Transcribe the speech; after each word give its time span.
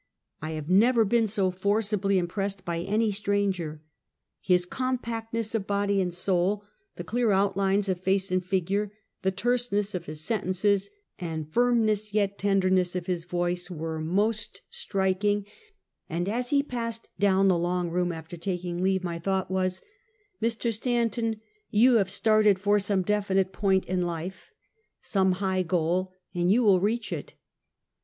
I 0.41 0.53
have 0.53 0.67
never 0.67 1.05
been 1.05 1.27
so 1.27 1.51
forcibly 1.51 2.17
impressed 2.17 2.65
by 2.65 2.79
any 2.79 3.11
stranger. 3.11 3.83
His 4.41 4.65
compactness 4.65 5.53
of 5.53 5.67
body 5.67 6.01
and 6.01 6.11
soul, 6.11 6.63
the 6.95 7.03
clear 7.03 7.29
outlines 7.31 7.87
of 7.87 7.99
face 8.01 8.31
and 8.31 8.43
figure, 8.43 8.91
the 9.21 9.29
terseness 9.31 9.93
of 9.93 10.07
his 10.07 10.19
sentences, 10.19 10.89
and 11.19 11.47
firmness 11.53 12.15
yet 12.15 12.39
tenderness 12.39 12.95
of 12.95 13.05
his 13.05 13.25
voice, 13.25 13.69
were 13.69 13.99
most 14.01 14.63
strik 14.71 15.19
Pittsburg 15.19 15.19
Satueday 15.19 15.19
Yisitee. 15.19 15.21
105 15.21 15.25
ing; 15.25 15.45
and 16.09 16.27
as 16.29 16.49
he 16.49 16.63
passed 16.63 17.07
down 17.19 17.47
the 17.47 17.55
long 17.55 17.91
room 17.91 18.11
after 18.11 18.37
tak 18.37 18.63
ing 18.65 18.81
leave 18.81 19.03
my 19.03 19.19
thought 19.19 19.51
was:" 19.51 19.83
Mr. 20.41 20.73
Stanton 20.73 21.39
jou 21.71 21.97
have 21.97 22.09
started 22.09 22.57
for 22.57 22.79
some 22.79 23.03
definite 23.03 23.53
point 23.53 23.85
in 23.85 24.01
life, 24.01 24.49
some 25.03 25.33
high 25.33 25.61
goal, 25.61 26.11
and 26.33 26.51
you 26.51 26.63
will 26.63 26.79
reach 26.79 27.13
it." 27.13 27.35